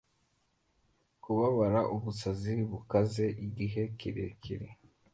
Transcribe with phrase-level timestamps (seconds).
[1.23, 4.67] kubabara ubusazi bukaze Igihe kirekire